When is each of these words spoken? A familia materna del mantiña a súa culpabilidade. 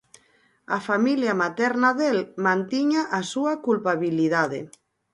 A 0.77 0.79
familia 0.87 1.35
materna 1.43 1.89
del 2.01 2.17
mantiña 2.47 3.01
a 3.19 3.21
súa 3.31 3.53
culpabilidade. 3.65 4.59